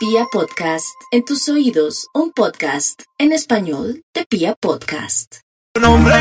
[0.00, 5.40] Pia Podcast, en tus oídos, un podcast en español de Pia Podcast.
[5.78, 6.14] Nombre,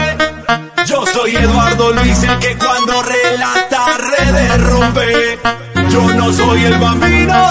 [0.85, 5.39] yo soy Eduardo Luis, el que cuando relata redes rompe.
[5.89, 7.41] Yo no soy el bambino,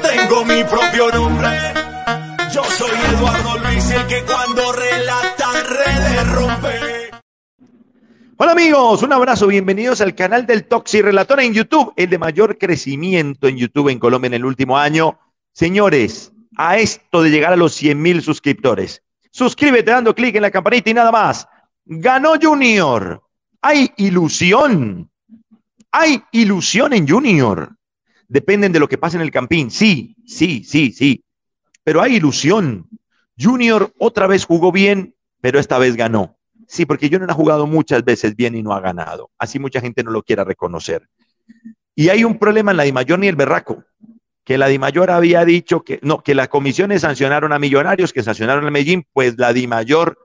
[0.00, 1.48] tengo mi propio nombre.
[2.50, 7.10] Yo soy Eduardo Luis, el que cuando relata redes rompe.
[8.38, 12.56] Hola amigos, un abrazo, bienvenidos al canal del Toxi Relator en YouTube, el de mayor
[12.56, 15.18] crecimiento en YouTube en Colombia en el último año.
[15.56, 20.50] Señores, a esto de llegar a los 100 mil suscriptores, suscríbete dando clic en la
[20.50, 21.48] campanita y nada más.
[21.86, 23.22] Ganó Junior.
[23.62, 25.10] Hay ilusión.
[25.90, 27.74] Hay ilusión en Junior.
[28.28, 29.70] Dependen de lo que pase en el campín.
[29.70, 31.24] Sí, sí, sí, sí.
[31.82, 32.86] Pero hay ilusión.
[33.40, 36.36] Junior otra vez jugó bien, pero esta vez ganó.
[36.68, 39.30] Sí, porque Junior ha jugado muchas veces bien y no ha ganado.
[39.38, 41.08] Así mucha gente no lo quiera reconocer.
[41.94, 43.82] Y hay un problema en la de Mayor ni el Berraco
[44.46, 48.64] que la DIMAYOR había dicho que no, que las comisiones sancionaron a Millonarios, que sancionaron
[48.64, 50.16] a Medellín, pues la DIMAYOR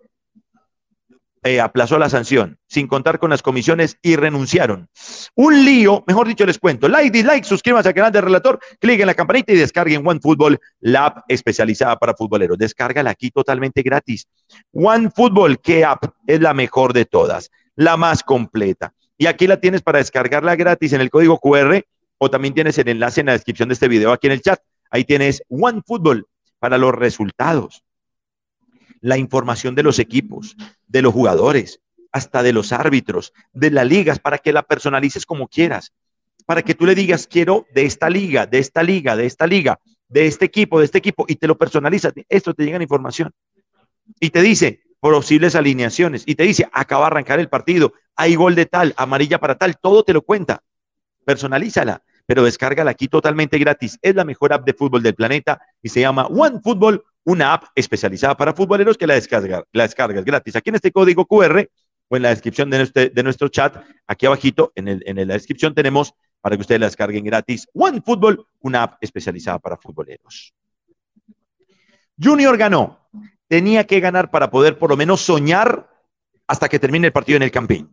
[1.43, 4.87] eh, aplazó la sanción sin contar con las comisiones y renunciaron.
[5.33, 6.87] Un lío, mejor dicho, les cuento.
[6.87, 11.07] Like, dislike, suscríbanse al canal del relator, cliquen en la campanita y descarguen OneFootball, la
[11.07, 12.59] app especializada para futboleros.
[12.59, 14.27] Descárgala aquí totalmente gratis.
[14.71, 16.03] OneFootball, ¿qué app?
[16.27, 18.93] Es la mejor de todas, la más completa.
[19.17, 21.83] Y aquí la tienes para descargarla gratis en el código QR
[22.23, 24.61] o también tienes el enlace en la descripción de este video aquí en el chat.
[24.91, 26.27] Ahí tienes OneFootball
[26.59, 27.83] para los resultados,
[28.99, 30.55] la información de los equipos,
[30.87, 35.47] de los jugadores, hasta de los árbitros, de las ligas, para que la personalices como
[35.47, 35.93] quieras,
[36.45, 39.79] para que tú le digas, quiero de esta liga, de esta liga, de esta liga,
[40.07, 42.13] de este equipo, de este equipo, y te lo personalizas.
[42.29, 43.31] Esto te llega en información.
[44.19, 48.53] Y te dice posibles alineaciones, y te dice, acaba de arrancar el partido, hay gol
[48.53, 50.61] de tal, amarilla para tal, todo te lo cuenta.
[51.25, 53.99] Personalízala pero descárgala aquí totalmente gratis.
[54.01, 58.37] Es la mejor app de fútbol del planeta y se llama OneFootball, una app especializada
[58.37, 60.55] para futboleros que la descarga, la descargas gratis.
[60.55, 61.67] Aquí en este código QR
[62.07, 66.61] o en la descripción de, nuestro chat, aquí abajito, en la descripción tenemos para que
[66.61, 67.67] ustedes la descarguen gratis.
[67.73, 70.53] OneFootball, una app especializada para futboleros.
[72.17, 73.09] Junior ganó.
[73.49, 75.89] Tenía que ganar para poder por lo menos soñar
[76.47, 77.89] hasta que termine el partido en el Campín.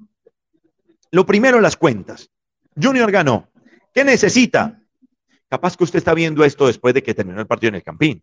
[1.10, 2.31] Lo primero, las cuentas.
[2.81, 3.48] Junior ganó.
[3.98, 4.81] ¿Qué necesita?
[5.48, 8.22] Capaz que usted está viendo esto después de que terminó el partido en el Campín,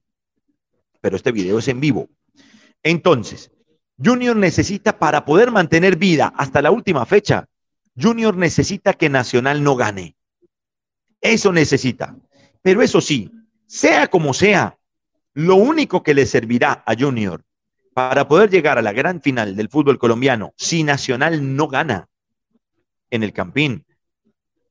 [1.01, 2.07] pero este video es en vivo.
[2.81, 3.51] Entonces,
[4.01, 7.49] Junior necesita para poder mantener vida hasta la última fecha,
[8.01, 10.15] Junior necesita que Nacional no gane.
[11.19, 12.15] Eso necesita.
[12.61, 13.29] Pero eso sí,
[13.67, 14.77] sea como sea,
[15.33, 17.43] lo único que le servirá a Junior
[17.93, 22.07] para poder llegar a la gran final del fútbol colombiano si Nacional no gana
[23.09, 23.84] en el Campín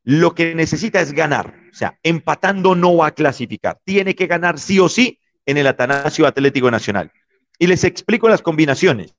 [0.04, 1.54] lo que necesita es ganar.
[1.72, 3.80] O sea, empatando no va a clasificar.
[3.84, 7.10] Tiene que ganar sí o sí en el Atanasio Atlético Nacional.
[7.58, 9.14] Y les explico las combinaciones.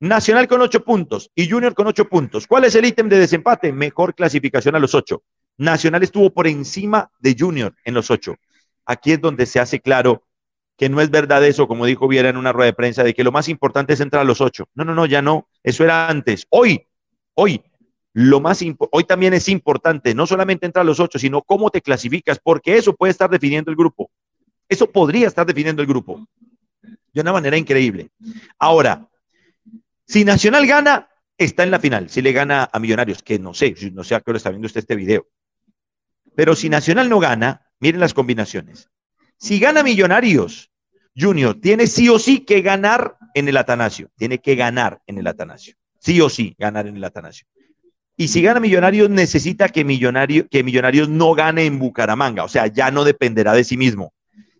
[0.00, 2.46] Nacional con ocho puntos y Junior con ocho puntos.
[2.46, 3.72] ¿Cuál es el ítem de desempate?
[3.72, 5.22] Mejor clasificación a los ocho.
[5.58, 8.36] Nacional estuvo por encima de Junior en los ocho.
[8.86, 10.24] Aquí es donde se hace claro
[10.78, 13.22] que no es verdad eso, como dijo Viera en una rueda de prensa, de que
[13.22, 14.68] lo más importante es entrar a los ocho.
[14.74, 15.46] No, no, no, ya no.
[15.62, 16.46] Eso era antes.
[16.48, 16.86] Hoy,
[17.34, 17.62] hoy,
[18.12, 21.80] lo más hoy también es importante no solamente entrar a los ocho, sino cómo te
[21.80, 24.10] clasificas, porque eso puede estar definiendo el grupo.
[24.68, 26.26] Eso podría estar definiendo el grupo
[27.12, 28.10] de una manera increíble.
[28.58, 29.08] Ahora,
[30.06, 32.10] si Nacional gana, está en la final.
[32.10, 34.66] Si le gana a Millonarios, que no sé, no sé a qué hora está viendo
[34.66, 35.26] usted este video.
[36.34, 38.90] Pero si Nacional no gana, miren las combinaciones.
[39.38, 40.70] Si gana Millonarios,
[41.16, 44.10] Junior tiene sí o sí que ganar en el Atanasio.
[44.16, 45.74] Tiene que ganar en el Atanasio.
[45.98, 47.46] Sí o sí ganar en el Atanasio.
[48.20, 49.82] Y si gana Millonarios, necesita que,
[50.50, 52.44] que Millonarios no gane en Bucaramanga.
[52.44, 54.12] O sea, ya no dependerá de sí mismo.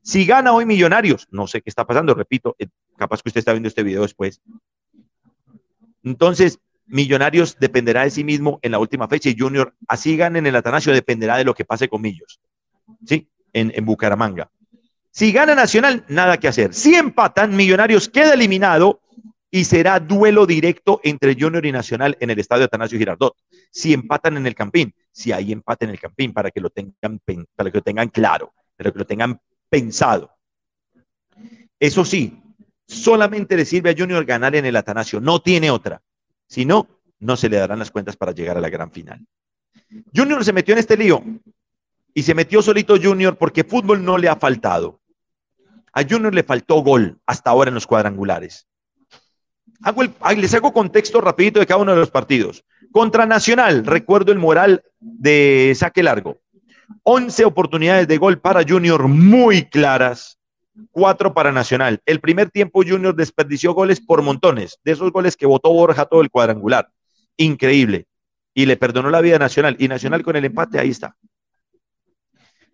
[0.03, 3.53] Si gana hoy Millonarios, no sé qué está pasando, repito, eh, capaz que usted está
[3.53, 4.41] viendo este video después.
[6.03, 10.47] Entonces, Millonarios dependerá de sí mismo en la última fecha y Junior, así gane en
[10.47, 12.41] el Atanasio, dependerá de lo que pase con Millos.
[13.05, 13.29] ¿Sí?
[13.53, 14.51] En, en Bucaramanga.
[15.11, 16.73] Si gana Nacional, nada que hacer.
[16.73, 19.03] Si empatan, Millonarios queda eliminado
[19.51, 23.35] y será duelo directo entre Junior y Nacional en el estadio Atanasio Girardot.
[23.71, 27.21] Si empatan en el Campín, si hay empate en el Campín, para que lo tengan,
[27.55, 30.31] para que lo tengan claro, para que lo tengan pensado.
[31.79, 32.43] Eso sí,
[32.87, 36.03] solamente le sirve a Junior ganar en el Atanasio, no tiene otra.
[36.47, 36.89] Si no,
[37.21, 39.25] no se le darán las cuentas para llegar a la gran final.
[40.15, 41.23] Junior se metió en este lío
[42.13, 45.01] y se metió solito Junior porque fútbol no le ha faltado.
[45.93, 48.67] A Junior le faltó gol hasta ahora en los cuadrangulares
[50.37, 52.65] les hago contexto rapidito de cada uno de los partidos.
[52.93, 56.39] Contra Nacional, recuerdo el moral de saque largo.
[57.05, 60.39] 11 oportunidades de gol para Junior muy claras,
[60.91, 62.01] 4 para Nacional.
[62.05, 66.21] El primer tiempo Junior desperdició goles por montones, de esos goles que votó Borja todo
[66.21, 66.91] el cuadrangular.
[67.37, 68.07] Increíble.
[68.55, 69.77] Y le perdonó la vida a Nacional.
[69.79, 71.17] Y Nacional con el empate, ahí está.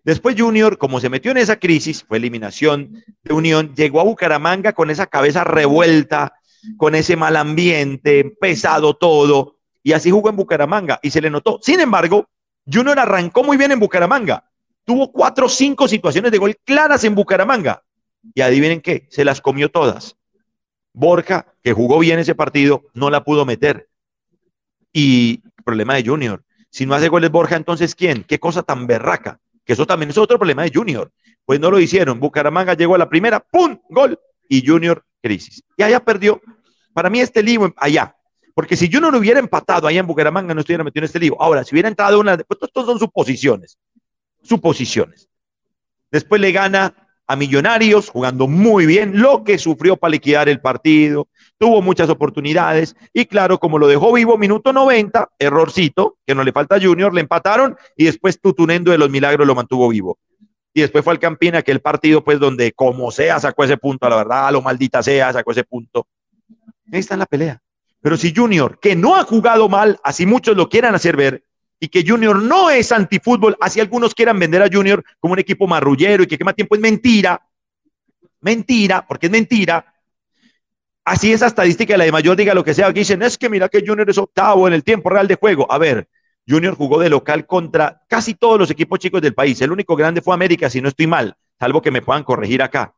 [0.03, 4.73] Después Junior, como se metió en esa crisis, fue eliminación de Unión, llegó a Bucaramanga
[4.73, 6.33] con esa cabeza revuelta,
[6.77, 9.56] con ese mal ambiente, pesado todo,
[9.87, 11.59] y así jugó en Bucaramanga y se le notó.
[11.61, 12.27] Sin embargo,
[12.69, 14.43] Junior arrancó muy bien en Bucaramanga.
[14.83, 17.81] Tuvo cuatro o cinco situaciones de gol claras en Bucaramanga.
[18.35, 20.17] Y adivinen qué, se las comió todas.
[20.91, 23.87] Borja, que jugó bien ese partido, no la pudo meter.
[24.91, 26.43] Y problema de Junior.
[26.69, 28.25] Si no hace goles Borja, entonces ¿quién?
[28.25, 29.39] ¿Qué cosa tan berraca?
[29.63, 31.13] Que eso también es otro problema de Junior.
[31.45, 32.19] Pues no lo hicieron.
[32.19, 33.79] Bucaramanga llegó a la primera, ¡pum!
[33.89, 34.19] Gol.
[34.49, 35.63] Y Junior, crisis.
[35.77, 36.41] Y allá perdió.
[36.91, 38.16] Para mí este lío allá,
[38.57, 41.19] porque si yo no lo hubiera empatado allá en Bucaramanga, no estuviera metido en este
[41.19, 41.39] lío.
[41.39, 43.77] Ahora, si hubiera entrado una, pues estos son suposiciones,
[44.41, 45.29] suposiciones.
[46.09, 51.27] Después le gana a Millonarios, jugando muy bien, lo que sufrió para liquidar el partido,
[51.59, 56.51] tuvo muchas oportunidades y claro, como lo dejó vivo, minuto 90, errorcito, que no le
[56.51, 60.17] falta a Junior, le empataron y después Tutunendo de los Milagros lo mantuvo vivo.
[60.73, 64.09] Y después fue al Campina, que el partido, pues, donde como sea sacó ese punto,
[64.09, 66.07] la verdad, lo maldita sea, sacó ese punto.
[66.91, 67.61] Ahí está en la pelea.
[68.07, 71.43] Pero si Junior, que no ha jugado mal, así muchos lo quieran hacer ver,
[71.77, 75.67] y que Junior no es antifútbol, así algunos quieran vender a Junior como un equipo
[75.67, 77.45] marrullero y que quema tiempo, es mentira.
[78.39, 79.93] Mentira, porque es mentira.
[81.03, 83.49] Así esa estadística de la de mayor diga lo que sea, que dicen, es que
[83.49, 85.69] mira que Junior es octavo en el tiempo real de juego.
[85.69, 86.07] A ver,
[86.47, 89.59] Junior jugó de local contra casi todos los equipos chicos del país.
[89.59, 92.93] El único grande fue América, si no estoy mal, salvo que me puedan corregir acá.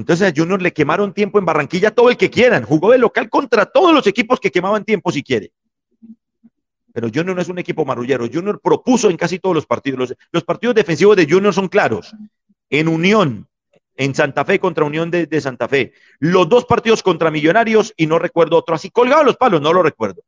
[0.00, 2.64] Entonces a Junior le quemaron tiempo en Barranquilla todo el que quieran.
[2.64, 5.52] Jugó de local contra todos los equipos que quemaban tiempo si quiere.
[6.92, 8.26] Pero Junior no es un equipo marrullero.
[8.32, 10.16] Junior propuso en casi todos los partidos.
[10.32, 12.14] Los, partidos defensivos de Junior son claros.
[12.70, 13.46] En Unión,
[13.94, 15.92] en Santa Fe contra Unión de, Santa Fe.
[16.18, 18.74] Los dos partidos contra Millonarios y no recuerdo otro.
[18.74, 20.22] Así colgado los palos, no lo recuerdo.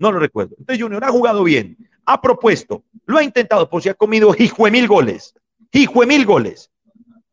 [0.00, 0.56] No lo recuerdo.
[0.58, 4.68] Entonces Junior ha jugado bien, ha propuesto, lo ha intentado, pues se ha comido hijo
[4.68, 5.32] mil goles.
[5.70, 6.72] Hijo mil goles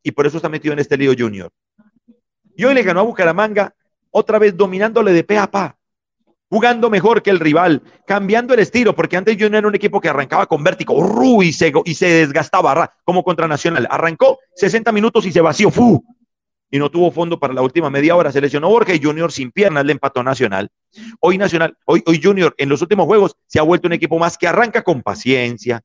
[0.03, 1.51] y por eso está metido en este lío Junior.
[2.55, 3.73] Y hoy le ganó a Bucaramanga,
[4.09, 5.77] otra vez dominándole de pe a pa,
[6.49, 10.09] jugando mejor que el rival, cambiando el estilo, porque antes Junior era un equipo que
[10.09, 13.87] arrancaba con vértigo, y, se, y se desgastaba, como contra Nacional.
[13.89, 16.03] Arrancó 60 minutos y se vació, ¡fu!
[16.71, 18.31] y no tuvo fondo para la última media hora.
[18.31, 20.69] Se lesionó Borja y Junior sin piernas le empató Nacional.
[21.19, 24.37] Hoy Nacional, hoy, hoy Junior en los últimos juegos se ha vuelto un equipo más
[24.37, 25.81] que arranca con paciencia,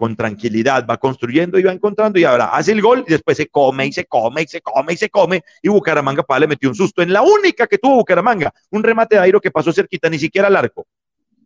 [0.00, 3.48] con tranquilidad, va construyendo y va encontrando y ahora hace el gol y después se
[3.48, 6.70] come y se come y se come y se come y Bucaramanga para le metió
[6.70, 10.08] un susto en la única que tuvo Bucaramanga, un remate de aire que pasó cerquita,
[10.08, 10.86] ni siquiera al arco.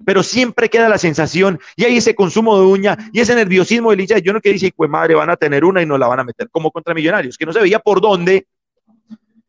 [0.07, 4.03] Pero siempre queda la sensación y hay ese consumo de uña y ese nerviosismo del
[4.03, 6.21] hincha de Junior que dice, pues madre, van a tener una y no la van
[6.21, 8.47] a meter, como contra Millonarios, que no se veía por dónde,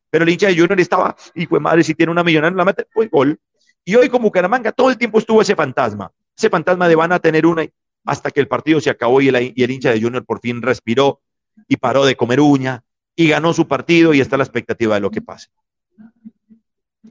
[0.09, 2.87] pero el hincha de Junior estaba, y pues madre, si tiene una millonaria, la mete,
[2.91, 3.39] pues gol.
[3.83, 7.19] Y hoy con Bucaramanga todo el tiempo estuvo ese fantasma, ese fantasma de van a
[7.19, 7.63] tener una
[8.05, 11.21] hasta que el partido se acabó y el, hincha de Junior por fin respiró
[11.67, 12.83] y paró de comer uña
[13.15, 15.49] y ganó su partido y está la expectativa de lo que pase.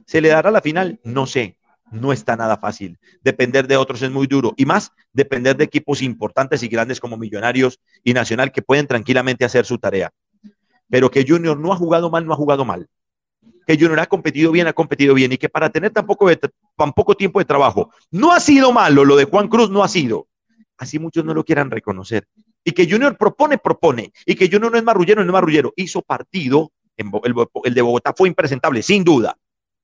[0.05, 0.99] ¿Se le dará la final?
[1.03, 1.57] No sé,
[1.91, 2.97] no está nada fácil.
[3.21, 7.17] Depender de otros es muy duro y más depender de equipos importantes y grandes como
[7.17, 10.11] Millonarios y Nacional que pueden tranquilamente hacer su tarea.
[10.89, 12.87] Pero que Junior no ha jugado mal, no ha jugado mal.
[13.65, 16.29] Que Junior ha competido bien, ha competido bien y que para tener tan poco,
[16.77, 19.87] tan poco tiempo de trabajo no ha sido malo, lo de Juan Cruz no ha
[19.87, 20.27] sido
[20.77, 22.27] así muchos no lo quieran reconocer.
[22.63, 24.11] Y que Junior propone, propone.
[24.25, 25.73] Y que Junior no es marrullero, no es marrullero.
[25.75, 29.37] Hizo partido, el, de Bogotá fue impresentable, sin duda.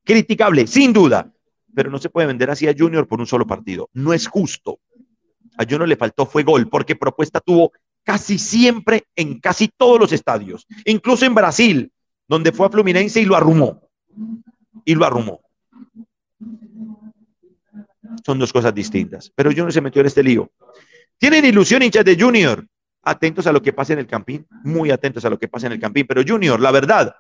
[0.04, 1.32] Criticable, sin duda.
[1.74, 3.90] Pero no se puede vender así a Junior por un solo partido.
[3.94, 4.80] No es justo.
[5.58, 7.72] A Junior le faltó fue gol, porque propuesta tuvo
[8.04, 11.92] casi siempre en casi todos los estadios, incluso en Brasil,
[12.28, 13.88] donde fue a Fluminense y lo arrumó.
[14.86, 15.42] Y lo arrumó.
[18.26, 19.32] Son dos cosas distintas.
[19.36, 20.52] Pero Junior se metió en este lío.
[21.18, 22.66] Tienen ilusión hinchas de Junior.
[23.04, 24.46] Atentos a lo que pasa en el campín.
[24.64, 26.06] Muy atentos a lo que pasa en el campín.
[26.08, 27.16] Pero Junior, la verdad,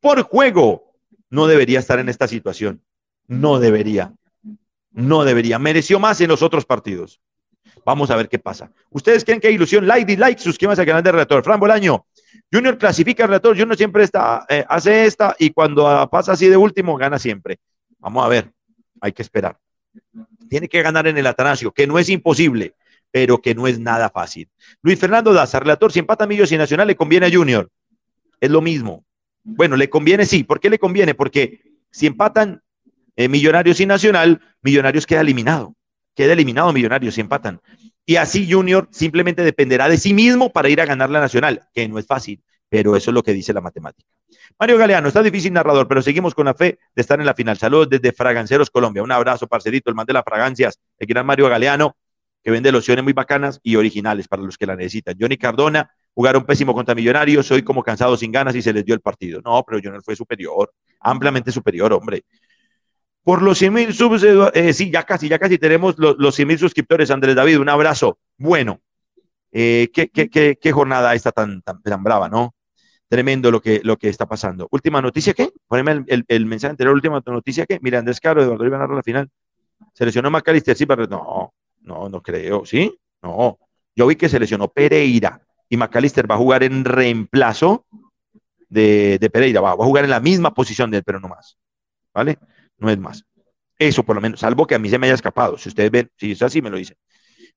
[0.00, 0.94] por juego,
[1.30, 2.82] no debería estar en esta situación.
[3.26, 4.14] No debería.
[4.92, 5.58] No debería.
[5.58, 7.20] Mereció más en los otros partidos.
[7.84, 8.70] Vamos a ver qué pasa.
[8.90, 9.86] ¿Ustedes creen que hay ilusión?
[9.86, 11.42] Like, dislike, suscríbanse al canal de Relator.
[11.42, 12.06] Fran Bolaño.
[12.52, 13.58] Junior clasifica al Relator.
[13.58, 17.58] Junior siempre está, eh, hace esta y cuando pasa así de último, gana siempre.
[17.98, 18.52] Vamos a ver.
[19.00, 19.58] Hay que esperar
[20.48, 22.74] tiene que ganar en el Atanasio, que no es imposible,
[23.10, 24.48] pero que no es nada fácil.
[24.82, 27.70] Luis Fernando Daza, relator, si empata Millos y Nacional le conviene a Junior.
[28.40, 29.04] Es lo mismo.
[29.42, 30.44] Bueno, le conviene sí.
[30.44, 31.14] ¿Por qué le conviene?
[31.14, 31.60] Porque
[31.90, 32.62] si empatan
[33.16, 35.74] eh, Millonarios y Nacional, Millonarios queda eliminado.
[36.14, 37.60] Queda eliminado Millonarios si empatan.
[38.06, 41.88] Y así Junior simplemente dependerá de sí mismo para ir a ganar la nacional, que
[41.88, 44.08] no es fácil, pero eso es lo que dice la matemática.
[44.58, 47.56] Mario Galeano, está difícil narrador, pero seguimos con la fe de estar en la final.
[47.58, 49.02] Saludos desde Fraganceros, Colombia.
[49.02, 51.96] Un abrazo, parcerito, el man de las fragancias, el gran Mario Galeano,
[52.42, 55.16] que vende lociones muy bacanas y originales para los que la necesitan.
[55.18, 58.94] Johnny Cardona, jugaron pésimo contra Millonarios, hoy como cansado sin ganas y se les dio
[58.94, 59.40] el partido.
[59.44, 62.24] No, pero Junior fue superior, ampliamente superior, hombre.
[63.22, 66.48] Por los 100 mil subs, eh, sí, ya casi, ya casi tenemos los, los 100
[66.48, 67.10] mil suscriptores.
[67.10, 68.18] Andrés David, un abrazo.
[68.36, 68.82] Bueno,
[69.54, 72.54] eh, ¿qué, jornada está tan, tan, tan, brava, ¿no?
[73.08, 74.66] Tremendo lo que, lo que está pasando.
[74.72, 75.50] Última noticia, ¿qué?
[75.68, 77.78] Poneme el, el, mensaje anterior, última noticia, ¿qué?
[77.80, 79.30] Mira, Andrés Caro, Eduardo iba a la final.
[79.92, 82.98] Seleccionó Macalister, sí, pero no, no, no creo, ¿sí?
[83.22, 83.58] No.
[83.94, 87.86] Yo vi que seleccionó Pereira y McAllister va a jugar en reemplazo
[88.68, 91.28] de, de Pereira, va, va, a jugar en la misma posición de él, pero no
[91.28, 91.56] más.
[92.12, 92.38] ¿Vale?
[92.78, 93.24] No es más.
[93.78, 95.56] Eso por lo menos, salvo que a mí se me haya escapado.
[95.58, 96.96] Si ustedes ven, si es así, me lo dicen.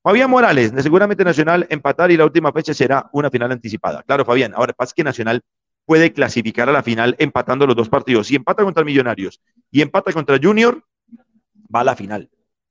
[0.08, 4.04] Fabián Morales, seguramente Nacional empatar y la última fecha será una final anticipada.
[4.04, 5.42] Claro, Fabián, ahora pasa que Nacional
[5.86, 8.28] puede clasificar a la final empatando los dos partidos.
[8.28, 10.82] Si empata contra Millonarios y empata contra Junior,
[11.76, 12.30] va a la final.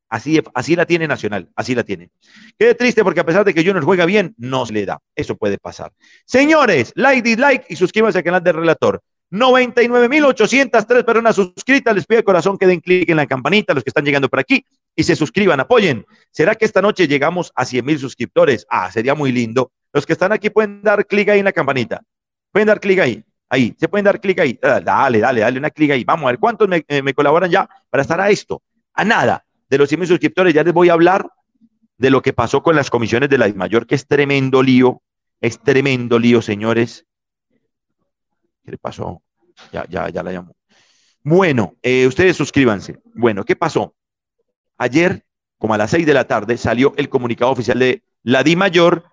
[0.09, 2.09] Así, así la tiene Nacional, así la tiene.
[2.59, 4.99] Qué triste porque a pesar de que Junior juega bien, no se le da.
[5.15, 5.93] Eso puede pasar.
[6.25, 9.03] Señores, like, dislike y suscríbanse al canal del relator.
[9.31, 11.95] 99.803 personas suscritas.
[11.95, 14.65] Les pido corazón que den clic en la campanita, los que están llegando por aquí,
[14.97, 16.07] y se suscriban, apoyen.
[16.31, 18.67] ¿Será que esta noche llegamos a 100.000 suscriptores?
[18.71, 19.71] Ah, sería muy lindo.
[19.93, 22.03] Los que están aquí pueden dar clic ahí en la campanita.
[22.51, 23.23] Pueden dar clic ahí.
[23.49, 24.59] Ahí, se pueden dar clic ahí.
[24.61, 26.03] Dale, dale, dale una clic ahí.
[26.03, 28.63] Vamos a ver cuántos me, eh, colaboran ya para estar a esto.
[28.95, 31.29] A nada de los 100 suscriptores, ya les voy a hablar
[31.99, 35.03] de lo que pasó con las comisiones de la mayor, que es tremendo lío,
[35.41, 37.07] es tremendo lío, señores.
[38.65, 39.23] ¿Qué le pasó?
[39.73, 40.57] Ya, ya, ya la llamo.
[41.23, 42.99] Bueno, eh, ustedes suscríbanse.
[43.15, 43.95] Bueno, ¿qué pasó?
[44.79, 45.25] Ayer,
[45.59, 49.05] como a las 6 de la tarde, salió el comunicado oficial de la Di Mayor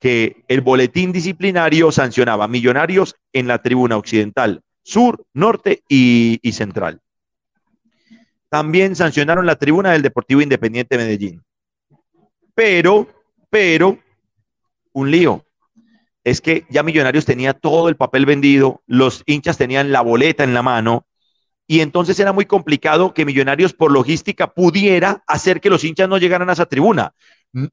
[0.00, 7.00] que el boletín disciplinario sancionaba millonarios en la tribuna occidental, sur, norte y, y central.
[8.48, 11.42] También sancionaron la tribuna del Deportivo Independiente de Medellín.
[12.54, 13.08] Pero,
[13.50, 13.98] pero,
[14.92, 15.44] un lío.
[16.22, 20.54] Es que ya Millonarios tenía todo el papel vendido, los hinchas tenían la boleta en
[20.54, 21.06] la mano,
[21.66, 26.18] y entonces era muy complicado que Millonarios por logística pudiera hacer que los hinchas no
[26.18, 27.14] llegaran a esa tribuna.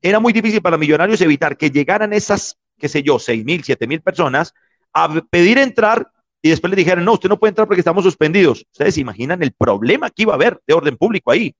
[0.01, 3.87] Era muy difícil para Millonarios evitar que llegaran esas, qué sé yo, seis mil, siete
[3.87, 4.53] mil personas
[4.93, 8.65] a pedir entrar y después le dijeron, no, usted no puede entrar porque estamos suspendidos.
[8.71, 11.53] Ustedes se imaginan el problema que iba a haber de orden público ahí.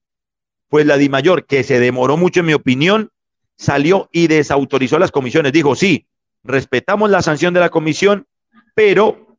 [0.70, 3.10] Pues la DIMAYOR, que se demoró mucho en mi opinión,
[3.58, 5.52] salió y desautorizó las comisiones.
[5.52, 6.08] Dijo, sí,
[6.44, 8.26] respetamos la sanción de la comisión,
[8.74, 9.31] pero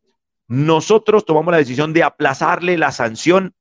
[0.49, 3.55] nosotros tomamos la decisión de aplazarle la sanción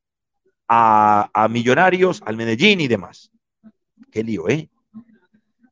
[0.68, 3.32] a, Millonarios, al Medellín y demás.
[4.12, 4.70] Qué lío, ¿eh?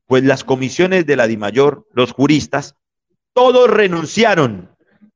[0.07, 2.75] Pues las comisiones de la DIMAYOR, los juristas,
[3.33, 4.69] todos renunciaron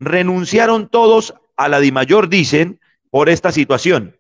[0.03, 4.17] renunciaron todos a la DIMAYOR, dicen, por esta situación.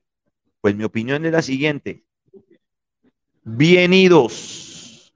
[0.61, 2.03] Pues mi opinión es la siguiente.
[3.43, 5.13] Bien idos,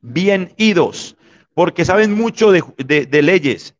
[0.00, 1.16] bien idos,
[1.54, 3.74] porque saben mucho de leyes,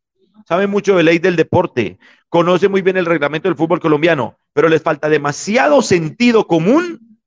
[0.49, 4.67] saben mucho de ley del deporte, conocen muy bien el reglamento del fútbol colombiano, pero
[4.67, 7.19] les falta demasiado sentido común,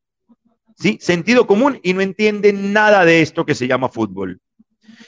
[0.77, 0.99] ¿sí?
[1.01, 4.41] Sentido común y no entienden nada de esto que se llama fútbol.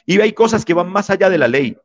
[0.06, 1.76] Y hay cosas que van más allá de la ley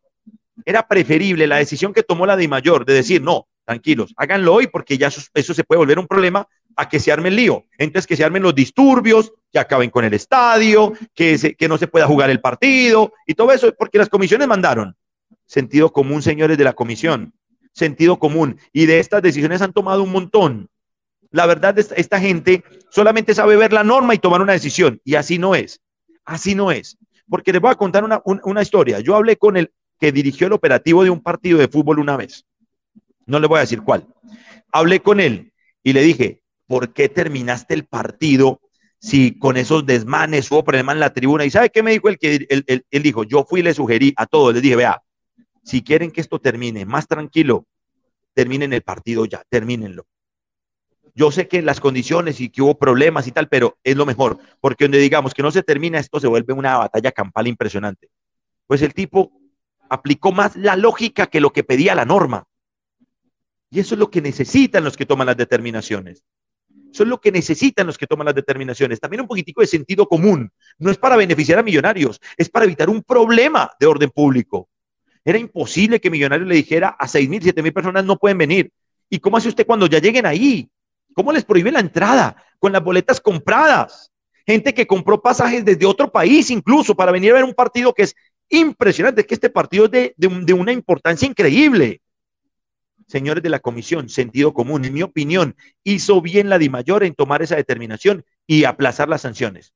[0.65, 4.67] era preferible la decisión que tomó la de mayor de decir, no, tranquilos, háganlo hoy
[4.67, 7.65] porque ya eso, eso, se puede volver un problema a que se arme el lío.
[7.77, 11.77] Entonces, que se armen los disturbios, que acaben con el estadio, que, se, que no
[11.77, 14.95] se pueda jugar el partido y todo eso, porque las comisiones mandaron.
[15.45, 17.33] Sentido común, señores de la comisión,
[17.73, 18.59] sentido común.
[18.71, 20.69] Y de estas decisiones han tomado un montón.
[21.31, 24.99] La verdad, esta, gente solamente sabe ver la norma y tomar una decisión.
[25.03, 25.81] Y así no es.
[26.25, 26.97] Así no es.
[27.27, 28.99] Porque les voy a contar una, una, historia.
[28.99, 32.45] Yo hablé con el que dirigió el operativo de un partido de fútbol una vez.
[33.25, 34.07] No le voy a decir cuál.
[34.71, 38.61] Hablé con él y le dije, ¿por qué terminaste el partido
[38.99, 41.45] si con esos desmanes hubo problema en la tribuna?
[41.45, 43.23] ¿Y sabe qué me dijo el que él dijo?
[43.23, 45.01] Yo fui y le sugerí a todos, les dije, vea,
[45.63, 47.65] si quieren que esto termine más tranquilo,
[48.33, 50.05] terminen el partido ya, termínenlo.
[51.15, 54.37] Yo sé que las condiciones y que hubo problemas y tal, pero es lo mejor,
[54.61, 58.09] porque donde digamos que no se termina, esto se vuelve una batalla campal impresionante.
[58.67, 59.31] Pues el tipo
[59.89, 62.45] aplicó más la lógica que lo que pedía la norma.
[63.71, 66.23] Y eso es lo que necesitan los que toman las determinaciones.
[66.91, 68.99] Eso es lo que necesitan los que toman las determinaciones.
[68.99, 70.51] También un poquitico de sentido común.
[70.77, 74.69] No es para beneficiar a millonarios, es para evitar un problema de orden público.
[75.25, 78.71] Era imposible que Millonarios le dijera a seis mil, siete mil personas no pueden venir.
[79.09, 80.69] ¿Y cómo hace usted cuando ya lleguen ahí?
[81.13, 84.11] ¿Cómo les prohíbe la entrada con las boletas compradas?
[84.49, 88.01] gente que compró pasajes desde otro país incluso para venir a ver un partido que
[88.01, 88.15] es
[88.49, 92.01] impresionante, que este partido es de, de una importancia increíble.
[93.05, 97.43] Señores de la comisión, sentido común, en mi opinión, hizo bien la DIMAYOR en tomar
[97.43, 99.71] esa determinación y aplazar las sanciones,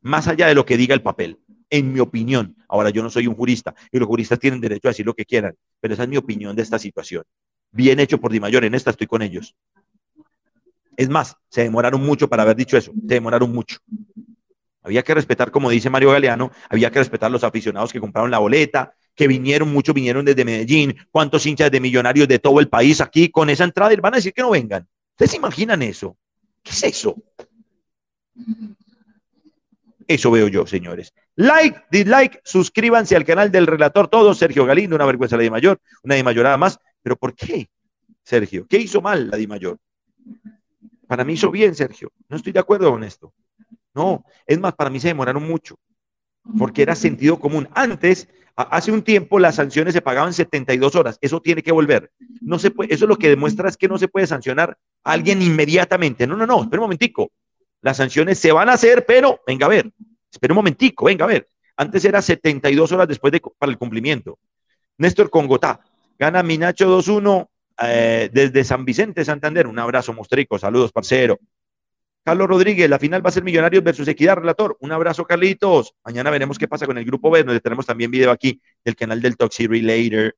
[0.00, 1.38] más allá de lo que diga el papel,
[1.72, 2.54] en mi opinión.
[2.68, 5.24] Ahora, yo no soy un jurista y los juristas tienen derecho a decir lo que
[5.24, 7.24] quieran, pero esa es mi opinión de esta situación.
[7.72, 9.56] Bien hecho por DIMAYOR, en esta estoy con ellos.
[10.98, 13.78] Es más, se demoraron mucho para haber dicho eso, se demoraron mucho.
[14.82, 18.38] Había que respetar, como dice Mario Galeano, había que respetar los aficionados que compraron la
[18.38, 23.00] boleta, que vinieron, muchos vinieron desde Medellín, cuántos hinchas de millonarios de todo el país
[23.00, 24.86] aquí con esa entrada y van a decir que no vengan.
[25.12, 26.18] ¿Ustedes se imaginan eso?
[26.62, 27.16] ¿Qué es eso?
[30.06, 31.12] Eso veo yo, señores.
[31.36, 35.80] Like, dislike, suscríbanse al canal del relator todo, Sergio Galindo, una vergüenza la de mayor,
[36.02, 36.78] una de mayor nada más.
[37.02, 37.68] ¿Pero por qué,
[38.22, 38.66] Sergio?
[38.68, 39.78] ¿Qué hizo mal la de mayor?
[41.06, 42.10] Para mí hizo bien, Sergio.
[42.28, 43.32] No estoy de acuerdo con esto.
[43.94, 45.76] No, es más, para mí se demoraron mucho,
[46.56, 47.68] porque era sentido común.
[47.74, 51.18] Antes, hace un tiempo, las sanciones se pagaban 72 horas.
[51.20, 52.10] Eso tiene que volver.
[52.40, 56.26] No se eso lo que demuestra es que no se puede sancionar a alguien inmediatamente.
[56.26, 57.30] No, no, no, espera un momentico.
[57.82, 59.90] Las sanciones se van a hacer, pero venga a ver.
[60.30, 61.48] Espera un momentico, venga a ver.
[61.76, 64.38] Antes era 72 horas después de, para el cumplimiento.
[64.98, 65.80] Néstor Congotá,
[66.18, 67.48] gana Minacho 2-1,
[67.82, 69.66] eh, desde San Vicente, Santander.
[69.66, 70.58] Un abrazo, Mostrico.
[70.58, 71.38] Saludos, parcero.
[72.24, 74.76] Carlos Rodríguez, la final va a ser Millonarios versus Equidad, relator.
[74.80, 75.94] Un abrazo, Carlitos.
[76.04, 79.20] Mañana veremos qué pasa con el grupo B, donde tenemos también video aquí del canal
[79.20, 80.36] del Toxi Relator.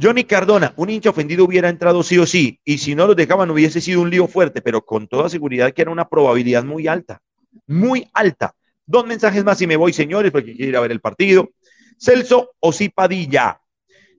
[0.00, 3.50] Johnny Cardona, un hincha ofendido hubiera entrado sí o sí, y si no lo dejaban
[3.50, 7.20] hubiese sido un lío fuerte, pero con toda seguridad que era una probabilidad muy alta,
[7.66, 8.54] muy alta.
[8.86, 11.50] Dos mensajes más y me voy, señores, porque quiero ir a ver el partido.
[11.98, 13.60] Celso Osipadilla,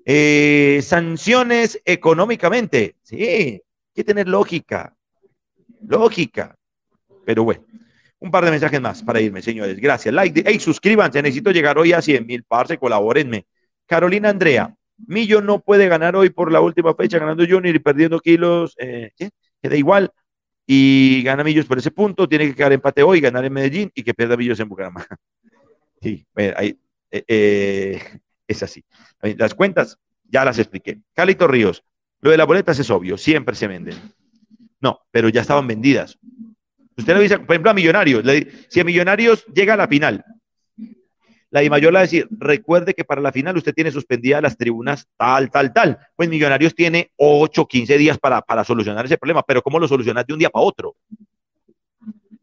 [0.06, 2.96] eh, sanciones económicamente.
[3.02, 3.62] Sí, hay
[3.94, 4.96] que tener lógica.
[5.88, 6.56] Lógica.
[7.26, 7.66] Pero bueno,
[8.20, 9.78] un par de mensajes más para irme, señores.
[9.78, 10.14] Gracias.
[10.14, 11.22] Like, hey, suscríbanse.
[11.22, 13.46] Necesito llegar hoy a 100 mil, parce, colabórenme.
[13.88, 14.74] Carolina Andrea,
[15.08, 18.76] Millo no puede ganar hoy por la última fecha, ganando Junior y perdiendo kilos.
[18.78, 19.12] Eh,
[19.62, 20.12] Queda igual.
[20.66, 22.28] Y gana Millos por ese punto.
[22.28, 25.08] Tiene que quedar empate hoy, ganar en Medellín y que pierda Millos en Bucaramanga.
[26.04, 26.80] Sí, ahí,
[27.12, 28.02] eh, eh
[28.48, 28.84] es así.
[29.22, 31.00] Las cuentas ya las expliqué.
[31.14, 31.84] Calito Ríos,
[32.22, 33.96] lo de las boletas es obvio, siempre se venden.
[34.80, 36.18] No, pero ya estaban vendidas.
[36.98, 38.24] Usted le dice, por ejemplo, a Millonarios,
[38.70, 40.24] si a Millonarios llega a la final,
[41.52, 44.42] la Di Mayor le va a decir, recuerde que para la final usted tiene suspendidas
[44.42, 46.00] las tribunas tal, tal, tal.
[46.16, 50.26] Pues Millonarios tiene 8, 15 días para, para solucionar ese problema, pero ¿cómo lo solucionas
[50.26, 50.96] de un día para otro?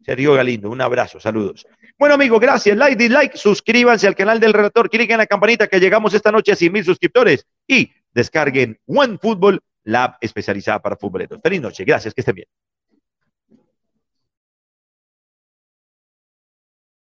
[0.05, 1.67] Sergio Galindo, un abrazo, saludos.
[1.97, 2.77] Bueno, amigos, gracias.
[2.77, 6.51] Like, dislike, suscríbanse al canal del relator, cliquen en la campanita que llegamos esta noche
[6.51, 11.39] a 100 mil suscriptores y descarguen OneFootball, la especializada para futboleros.
[11.41, 12.47] Feliz noche, gracias, que estén bien.